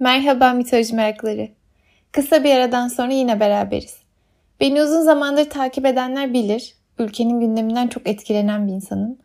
[0.00, 1.48] Merhaba mitoloji merakları.
[2.12, 3.96] Kısa bir aradan sonra yine beraberiz.
[4.60, 6.74] Beni uzun zamandır takip edenler bilir.
[6.98, 9.16] Ülkenin gündeminden çok etkilenen bir insanım.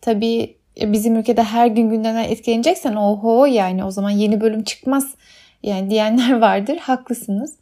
[0.00, 5.14] Tabii bizim ülkede her gün gündemden etkileneceksen oho yani o zaman yeni bölüm çıkmaz
[5.62, 6.76] yani diyenler vardır.
[6.76, 7.54] Haklısınız.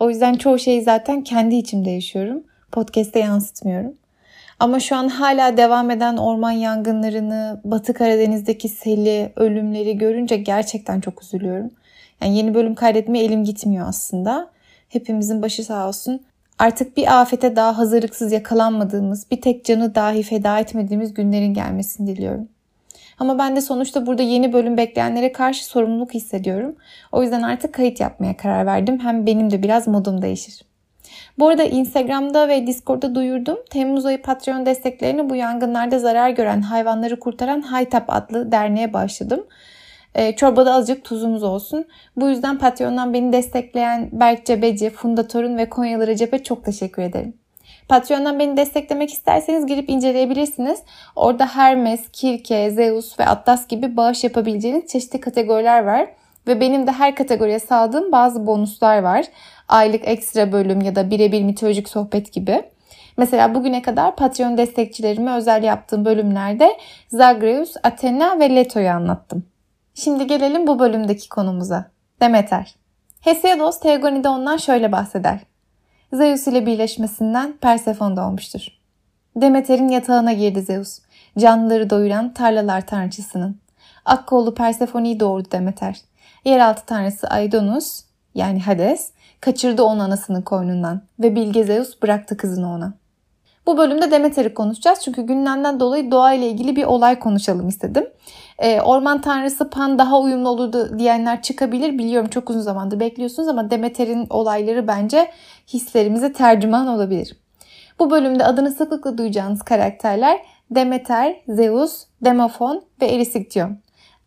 [0.00, 2.44] O yüzden çoğu şeyi zaten kendi içimde yaşıyorum.
[2.72, 3.94] Podcast'te yansıtmıyorum.
[4.60, 11.22] Ama şu an hala devam eden orman yangınlarını, Batı Karadeniz'deki seli, ölümleri görünce gerçekten çok
[11.22, 11.70] üzülüyorum.
[12.20, 14.50] Yani yeni bölüm kaydetmeye elim gitmiyor aslında.
[14.88, 16.20] Hepimizin başı sağ olsun.
[16.58, 22.48] Artık bir afete daha hazırlıksız yakalanmadığımız, bir tek canı dahi feda etmediğimiz günlerin gelmesini diliyorum.
[23.18, 26.76] Ama ben de sonuçta burada yeni bölüm bekleyenlere karşı sorumluluk hissediyorum.
[27.12, 28.98] O yüzden artık kayıt yapmaya karar verdim.
[28.98, 30.62] Hem benim de biraz modum değişir.
[31.38, 33.58] Bu arada Instagram'da ve Discord'da duyurdum.
[33.70, 39.46] Temmuz ayı Patreon desteklerini bu yangınlarda zarar gören hayvanları kurtaran Haytap adlı derneğe başladım.
[40.14, 41.84] E, çorbada azıcık tuzumuz olsun.
[42.16, 47.34] Bu yüzden Patreon'dan beni destekleyen Berk Cebeci, Funda Torun ve Konyalı Recep'e çok teşekkür ederim.
[47.88, 50.82] Patreon'dan beni desteklemek isterseniz girip inceleyebilirsiniz.
[51.16, 56.08] Orada Hermes, Kirke, Zeus ve Atlas gibi bağış yapabileceğiniz çeşitli kategoriler var.
[56.46, 59.24] Ve benim de her kategoriye sağladığım bazı bonuslar var.
[59.68, 62.62] Aylık ekstra bölüm ya da birebir mitolojik sohbet gibi.
[63.16, 66.76] Mesela bugüne kadar Patreon destekçilerime özel yaptığım bölümlerde
[67.08, 69.53] Zagreus, Athena ve Leto'yu anlattım.
[69.94, 71.90] Şimdi gelelim bu bölümdeki konumuza.
[72.20, 72.74] Demeter.
[73.20, 75.40] Hesiodus Teogoni'de ondan şöyle bahseder.
[76.12, 78.66] Zeus ile birleşmesinden Persefon doğmuştur.
[79.36, 80.98] Demeter'in yatağına girdi Zeus.
[81.38, 83.60] Canlıları doyuran tarlalar tanrıçısının.
[84.04, 86.00] Akkollu Persefoni'yi doğurdu Demeter.
[86.44, 92.94] Yeraltı tanrısı Aidonus yani Hades kaçırdı onun anasının koynundan ve bilge Zeus bıraktı kızını ona.
[93.66, 98.06] Bu bölümde Demeter'i konuşacağız çünkü gündemden dolayı doğa ile ilgili bir olay konuşalım istedim.
[98.58, 101.98] E, orman tanrısı Pan daha uyumlu olurdu diyenler çıkabilir.
[101.98, 105.30] Biliyorum çok uzun zamandır bekliyorsunuz ama Demeter'in olayları bence
[105.68, 107.36] hislerimize tercüman olabilir.
[107.98, 110.38] Bu bölümde adını sıklıkla duyacağınız karakterler
[110.70, 113.78] Demeter, Zeus, Demofon ve Erisiktion.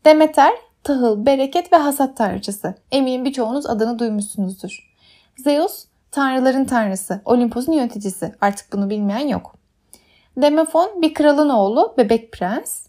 [0.06, 2.76] Demeter, tahıl, bereket ve hasat tanrıçısı.
[2.92, 4.94] Eminim birçoğunuz adını duymuşsunuzdur.
[5.38, 5.86] Zeus,
[6.18, 8.34] tanrıların tanrısı, Olimpos'un yöneticisi.
[8.42, 9.56] Artık bunu bilmeyen yok.
[10.38, 12.88] Demofon bir kralın oğlu, bebek prens.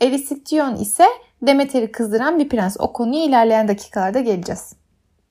[0.00, 1.04] Erisiktion ise
[1.42, 2.76] Demeter'i kızdıran bir prens.
[2.80, 4.72] O konuya ilerleyen dakikalarda geleceğiz.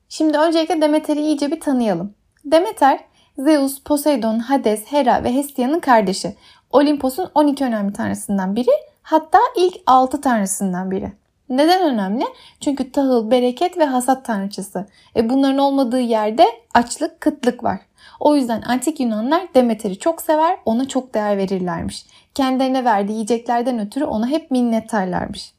[0.08, 2.14] Şimdi öncelikle Demeter'i iyice bir tanıyalım.
[2.44, 3.00] Demeter,
[3.38, 6.36] Zeus, Poseidon, Hades, Hera ve Hestia'nın kardeşi.
[6.70, 8.70] Olimpos'un 12 önemli tanrısından biri,
[9.02, 11.12] hatta ilk 6 tanrısından biri.
[11.50, 12.24] Neden önemli?
[12.60, 14.86] Çünkü tahıl, bereket ve hasat tanrıçısı.
[15.16, 17.80] E bunların olmadığı yerde açlık, kıtlık var.
[18.20, 22.06] O yüzden antik Yunanlar Demeter'i çok sever, ona çok değer verirlermiş.
[22.34, 25.52] Kendilerine verdiği yiyeceklerden ötürü ona hep minnettarlarmış.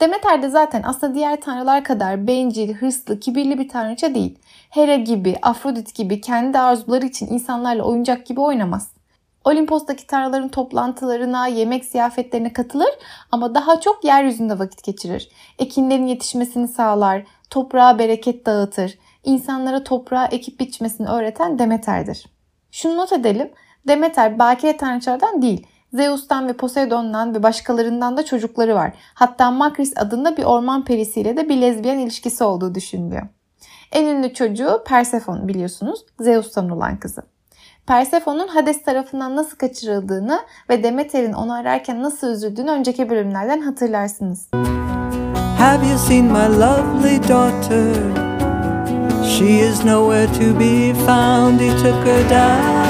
[0.00, 4.38] Demeter de zaten aslında diğer tanrılar kadar bencil, hırslı, kibirli bir tanrıça değil.
[4.70, 8.95] Hera gibi, Afrodit gibi kendi arzuları için insanlarla oyuncak gibi oynamaz.
[9.46, 12.88] Olimpos'taki tanrıların toplantılarına, yemek ziyafetlerine katılır
[13.32, 15.28] ama daha çok yeryüzünde vakit geçirir.
[15.58, 22.26] Ekinlerin yetişmesini sağlar, toprağa bereket dağıtır, insanlara toprağa ekip biçmesini öğreten Demeter'dir.
[22.70, 23.50] Şunu not edelim,
[23.88, 28.92] Demeter bakire tanrıçalardan değil, Zeus'tan ve Poseidon'dan ve başkalarından da çocukları var.
[29.14, 33.28] Hatta Makris adında bir orman perisiyle de bir lezbiyen ilişkisi olduğu düşünülüyor.
[33.92, 37.35] En ünlü çocuğu Persephone biliyorsunuz, Zeus'tan olan kızı.
[37.86, 44.48] Persephone'un Hades tarafından nasıl kaçırıldığını ve Demeter'in onu ararken nasıl üzüldüğünü önceki bölümlerden hatırlarsınız.
[45.58, 47.94] Have you seen my lovely daughter?
[49.24, 51.60] She is nowhere to be found.
[51.60, 52.86] He took her down.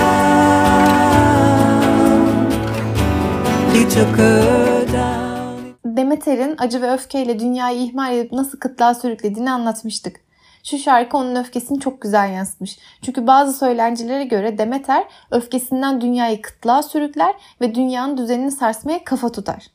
[3.75, 5.97] He took her down.
[5.97, 10.26] Demeter'in acı ve öfkeyle dünyayı ihmal edip nasıl kıtlığa sürüklediğini anlatmıştık.
[10.71, 12.79] Şu şarkı onun öfkesini çok güzel yansıtmış.
[13.03, 19.67] Çünkü bazı söylencilere göre Demeter öfkesinden dünyayı kıtlığa sürükler ve dünyanın düzenini sarsmaya kafa tutar.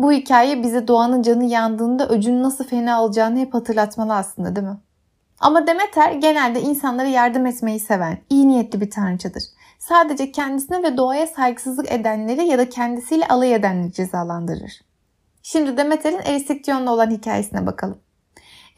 [0.00, 4.78] Bu hikaye bize doğanın canı yandığında öcünün nasıl fena olacağını hep hatırlatmalı aslında değil mi?
[5.40, 9.42] Ama Demeter genelde insanlara yardım etmeyi seven, iyi niyetli bir tanrıçadır.
[9.78, 14.80] Sadece kendisine ve doğaya saygısızlık edenleri ya da kendisiyle alay edenleri cezalandırır.
[15.42, 17.98] Şimdi Demeter'in Erisiktion'la olan hikayesine bakalım.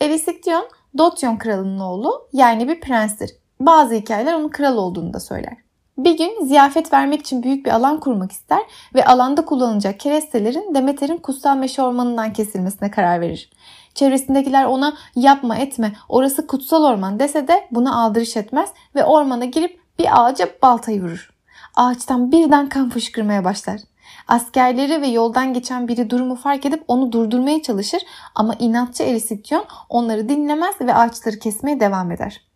[0.01, 0.65] Erisiktion,
[0.99, 3.31] Dotyon kralının oğlu yani bir prenstir.
[3.61, 5.57] Bazı hikayeler onun kral olduğunu da söyler.
[6.05, 8.61] Bir gün ziyafet vermek için büyük bir alan kurmak ister
[8.95, 13.51] ve alanda kullanılacak kerestelerin Demeter'in kutsal meşe ormanından kesilmesine karar verir.
[13.95, 19.81] Çevresindekiler ona yapma etme orası kutsal orman dese de buna aldırış etmez ve ormana girip
[19.99, 21.31] bir ağaca baltayı vurur.
[21.77, 23.81] Ağaçtan birden kan fışkırmaya başlar.
[24.29, 28.03] Askerleri ve yoldan geçen biri durumu fark edip onu durdurmaya çalışır
[28.35, 32.52] ama inatçı Erisityon onları dinlemez ve ağaçları kesmeye devam eder.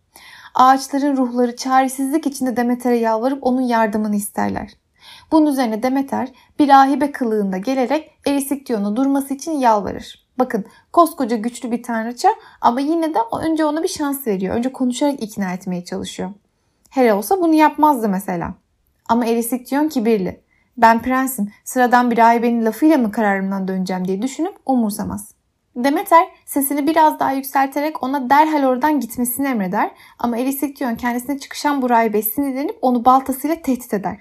[0.57, 4.71] Ağaçların ruhları çaresizlik içinde Demeter'e yalvarıp onun yardımını isterler.
[5.31, 10.27] Bunun üzerine Demeter bir rahibe kılığında gelerek Erisiktion'a durması için yalvarır.
[10.39, 12.29] Bakın koskoca güçlü bir tanrıça
[12.61, 14.55] ama yine de önce ona bir şans veriyor.
[14.55, 16.29] Önce konuşarak ikna etmeye çalışıyor.
[16.89, 18.53] Hele olsa bunu yapmazdı mesela.
[19.09, 20.41] Ama Erisiktion kibirli.
[20.77, 25.36] Ben prensim, sıradan bir rahibenin lafıyla mı kararımdan döneceğim diye düşünüp umursamaz.
[25.77, 31.89] Demeter sesini biraz daha yükselterek ona derhal oradan gitmesini emreder ama Erisiktion kendisine çıkışan bu
[31.89, 34.17] rahibe sinirlenip onu baltasıyla tehdit eder.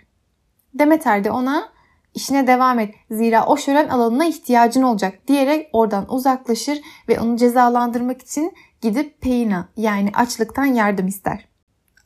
[0.74, 1.68] Demeter de ona
[2.14, 8.22] işine devam et zira o şölen alanına ihtiyacın olacak diyerek oradan uzaklaşır ve onu cezalandırmak
[8.22, 11.48] için gidip Peina yani açlıktan yardım ister.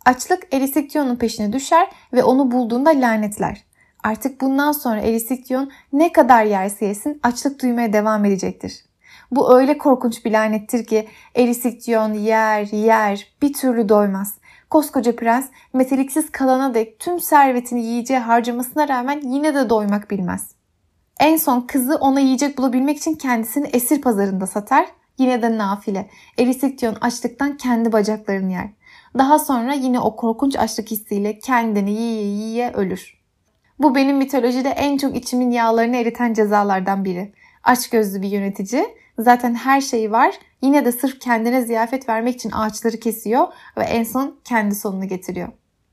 [0.06, 3.64] Açlık Erisiktion'un peşine düşer ve onu bulduğunda lanetler.
[4.05, 8.90] Artık bundan sonra Erisiktion ne kadar yerse yesin açlık duymaya devam edecektir.
[9.31, 14.35] Bu öyle korkunç bir lanettir ki Erisiktion yer yer bir türlü doymaz.
[14.71, 20.55] Koskoca prens meteliksiz kalana dek tüm servetini yiyeceği harcamasına rağmen yine de doymak bilmez.
[21.21, 24.87] En son kızı ona yiyecek bulabilmek için kendisini esir pazarında satar.
[25.19, 26.11] Yine de nafile.
[26.38, 28.71] Erisiktion açlıktan kendi bacaklarını yer.
[29.19, 33.21] Daha sonra yine o korkunç açlık hissiyle kendini yiye yiye ölür.
[33.79, 37.33] Bu benim mitolojide en çok içimin yağlarını eriten cezalardan biri.
[37.65, 40.35] Aç gözlü bir yönetici zaten her şeyi var.
[40.63, 43.47] Yine de sırf kendine ziyafet vermek için ağaçları kesiyor
[43.79, 45.49] ve en son kendi sonunu getiriyor.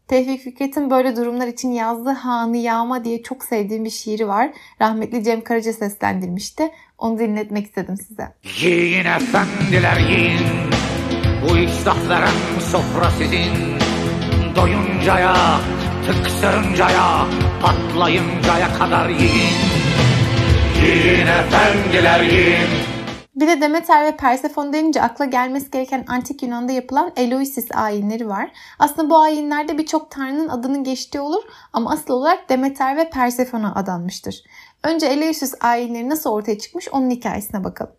[0.08, 4.50] Tevfik Fikret'in böyle durumlar için yazdığı Hanı Yağma diye çok sevdiğim bir şiiri var.
[4.82, 6.72] Rahmetli Cem Karaca seslendirmişti.
[6.98, 8.34] Onu dinletmek istedim size.
[8.62, 10.40] Yiyin efendiler yiyin.
[11.44, 13.78] Bu iştahların sofra sizin.
[14.56, 15.36] Doyuncaya,
[16.08, 17.28] tıksırıncaya,
[17.62, 19.58] patlayıncaya kadar yiyin.
[20.84, 22.87] Yiyin efendiler yiyin.
[23.38, 28.52] Bir de Demeter ve Persefone denince akla gelmesi gereken antik Yunan'da yapılan Eleusis ayinleri var.
[28.80, 31.44] Aslında bu ayinlerde birçok tanrının adının geçtiği olur
[31.74, 34.44] ama asıl olarak Demeter ve Persefone adanmıştır.
[34.84, 37.94] Önce Eleusis ayinleri nasıl ortaya çıkmış onun hikayesine bakalım.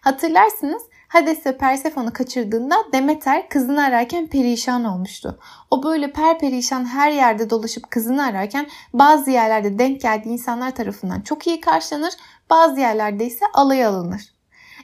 [0.00, 5.38] Hatırlarsınız Hades ve Persephone'u kaçırdığında Demeter kızını ararken perişan olmuştu.
[5.70, 11.20] O böyle per perişan her yerde dolaşıp kızını ararken bazı yerlerde denk geldiği insanlar tarafından
[11.20, 12.14] çok iyi karşılanır,
[12.50, 14.37] bazı yerlerde ise alaya alınır.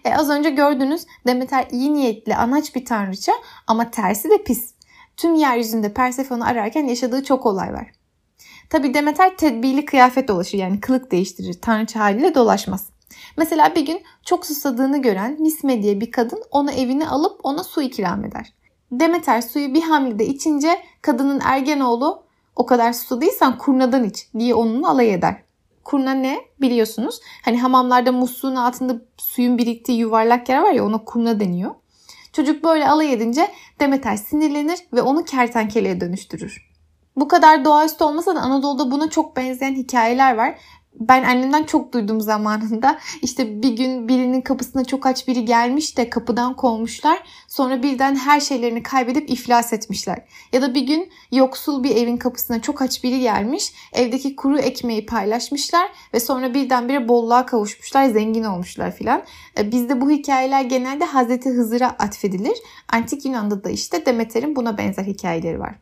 [0.04, 3.32] E, az önce gördünüz Demeter iyi niyetli anaç bir tanrıça
[3.66, 4.74] ama tersi de pis.
[5.16, 7.92] Tüm yeryüzünde Persephone'u ararken yaşadığı çok olay var.
[8.70, 11.60] Tabi Demeter tedbirli kıyafet dolaşır yani kılık değiştirir.
[11.60, 12.86] Tanrıça haliyle dolaşmaz.
[13.36, 17.82] Mesela bir gün çok susadığını gören Misme diye bir kadın onu evine alıp ona su
[17.82, 18.52] ikram eder.
[18.92, 22.22] Demeter suyu bir hamlede içince kadının ergen oğlu
[22.56, 25.43] o kadar susadıysan kurnadan iç diye onunla alay eder.
[25.84, 27.20] Kurna ne biliyorsunuz.
[27.44, 31.74] Hani hamamlarda musluğun altında suyun biriktiği yuvarlak yer var ya ona kurna deniyor.
[32.32, 33.50] Çocuk böyle alay edince
[33.80, 36.70] Demeter sinirlenir ve onu kertenkeleye dönüştürür.
[37.16, 40.58] Bu kadar doğaüstü olmasa da Anadolu'da buna çok benzeyen hikayeler var
[41.00, 42.98] ben annemden çok duydum zamanında.
[43.22, 47.22] İşte bir gün birinin kapısına çok aç biri gelmiş de kapıdan kovmuşlar.
[47.48, 50.26] Sonra birden her şeylerini kaybedip iflas etmişler.
[50.52, 53.72] Ya da bir gün yoksul bir evin kapısına çok aç biri gelmiş.
[53.92, 59.22] Evdeki kuru ekmeği paylaşmışlar ve sonra birdenbire bolluğa kavuşmuşlar, zengin olmuşlar filan.
[59.58, 62.58] E, bizde bu hikayeler genelde Hazreti Hızır'a atfedilir.
[62.92, 65.74] Antik Yunan'da da işte Demeter'in buna benzer hikayeleri var.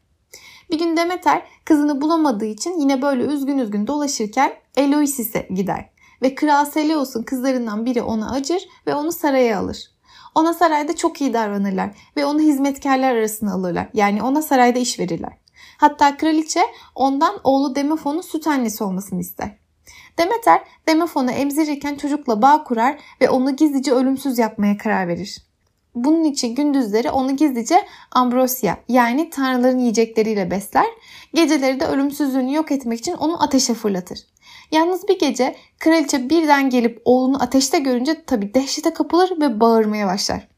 [0.70, 5.90] Bir gün Demeter kızını bulamadığı için yine böyle üzgün üzgün dolaşırken Eloisis'e gider.
[6.22, 9.92] Ve Kral Seleus'un kızlarından biri ona acır ve onu saraya alır.
[10.34, 13.88] Ona sarayda çok iyi davranırlar ve onu hizmetkarlar arasına alırlar.
[13.94, 15.32] Yani ona sarayda iş verirler.
[15.76, 16.60] Hatta kraliçe
[16.94, 19.58] ondan oğlu Demofon'un süt annesi olmasını ister.
[20.18, 25.51] Demeter Demofon'u emzirirken çocukla bağ kurar ve onu gizlice ölümsüz yapmaya karar verir.
[25.94, 30.86] Bunun için gündüzleri onu gizlice ambrosia yani tanrıların yiyecekleriyle besler.
[31.34, 34.18] Geceleri de ölümsüzlüğünü yok etmek için onu ateşe fırlatır.
[34.70, 40.48] Yalnız bir gece kraliçe birden gelip oğlunu ateşte görünce tabi dehşete kapılır ve bağırmaya başlar.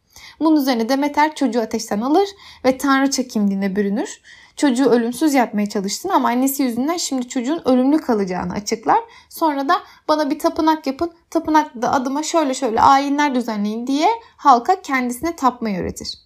[0.41, 2.29] Bunun üzerine Demeter çocuğu ateşten alır
[2.65, 4.21] ve tanrıça kimliğine bürünür
[4.57, 8.99] çocuğu ölümsüz yapmaya çalıştığını ama annesi yüzünden şimdi çocuğun ölümlü kalacağını açıklar.
[9.29, 9.75] Sonra da
[10.09, 16.19] bana bir tapınak yapın, tapınakta adıma şöyle şöyle ayinler düzenleyin diye halka kendisine tapmayı öğretir.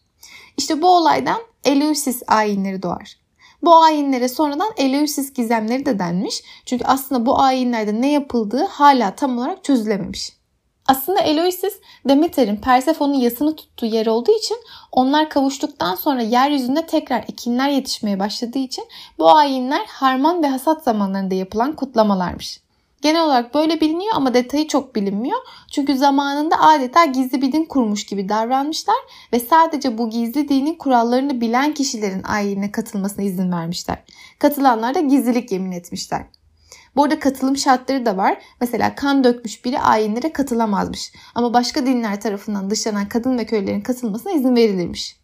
[0.57, 3.19] İşte bu olaydan Eleusis ayinleri doğar.
[3.63, 6.43] Bu ayinlere sonradan Eleusis gizemleri de denmiş.
[6.67, 10.38] Çünkü aslında bu ayinlerde ne yapıldığı hala tam olarak çözülememiş.
[10.89, 14.57] Aslında Eleusis Demeter'in Persephone'un yasını tuttuğu yer olduğu için
[14.93, 18.85] onlar kavuştuktan sonra yeryüzünde tekrar ekinler yetişmeye başladığı için
[19.19, 22.61] bu ayinler harman ve hasat zamanlarında yapılan kutlamalarmış.
[23.03, 25.39] Genel olarak böyle biliniyor ama detayı çok bilinmiyor.
[25.71, 28.97] Çünkü zamanında adeta gizli bir din kurmuş gibi davranmışlar
[29.33, 34.05] ve sadece bu gizli dinin kurallarını bilen kişilerin ayinine katılmasına izin vermişler.
[34.39, 36.27] Katılanlar da gizlilik yemin etmişler.
[36.99, 38.43] Bu arada katılım şartları da var.
[38.61, 41.13] Mesela kan dökmüş biri ayinlere katılamazmış.
[41.35, 45.17] Ama başka dinler tarafından dışlanan kadın ve kölelerin katılmasına izin verilirmiş.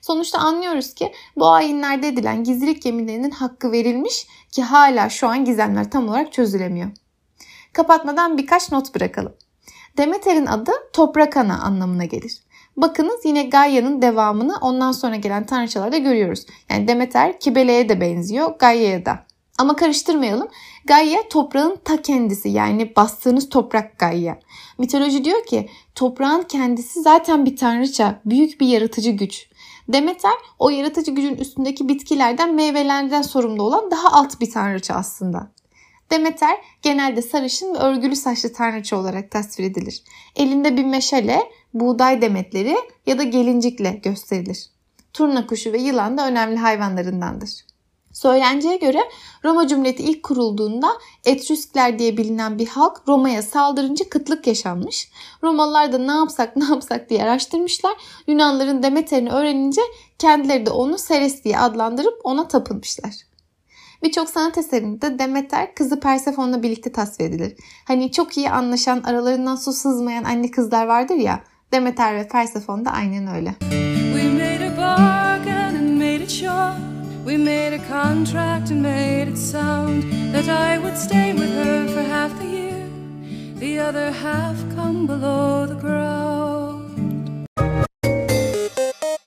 [0.00, 5.90] Sonuçta anlıyoruz ki bu ayinlerde edilen gizlilik yeminlerinin hakkı verilmiş ki hala şu an gizemler
[5.90, 6.90] tam olarak çözülemiyor.
[7.72, 9.34] Kapatmadan birkaç not bırakalım.
[9.96, 12.42] Demeter'in adı toprak ana anlamına gelir.
[12.76, 16.46] Bakınız yine Gaia'nın devamını ondan sonra gelen tanrıçalarda görüyoruz.
[16.70, 19.31] Yani Demeter Kibele'ye de benziyor, Gaia'ya da.
[19.58, 20.48] Ama karıştırmayalım.
[20.84, 24.34] Gaia toprağın ta kendisi yani bastığınız toprak Gaia.
[24.78, 29.48] Mitoloji diyor ki toprağın kendisi zaten bir tanrıça, büyük bir yaratıcı güç.
[29.88, 35.52] Demeter o yaratıcı gücün üstündeki bitkilerden meyvelerden sorumlu olan daha alt bir tanrıça aslında.
[36.10, 40.02] Demeter genelde sarışın ve örgülü saçlı tanrıça olarak tasvir edilir.
[40.36, 44.70] Elinde bir meşale, buğday demetleri ya da gelincikle gösterilir.
[45.12, 47.71] Turna kuşu ve yılan da önemli hayvanlarındandır.
[48.12, 48.98] Söylenceye göre
[49.44, 50.88] Roma Cumhuriyeti ilk kurulduğunda
[51.24, 55.10] Etrüskler diye bilinen bir halk Roma'ya saldırınca kıtlık yaşanmış.
[55.42, 57.92] Romalılar da ne yapsak ne yapsak diye araştırmışlar.
[58.26, 59.82] Yunanların Demeter'ini öğrenince
[60.18, 63.12] kendileri de onu Seres diye adlandırıp ona tapınmışlar.
[64.02, 67.56] Birçok sanat eserinde Demeter kızı Persephone'la birlikte tasvir edilir.
[67.84, 72.90] Hani çok iyi anlaşan aralarından su sızmayan anne kızlar vardır ya Demeter ve Persephone da
[72.90, 73.54] aynen öyle.
[77.24, 80.02] We made a a contract and made it sound
[80.34, 82.86] that I would stay with her for half the year,
[83.54, 85.52] the other half come below.